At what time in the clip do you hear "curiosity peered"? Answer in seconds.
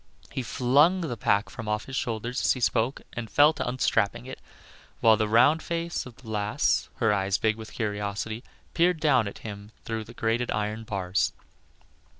7.73-8.99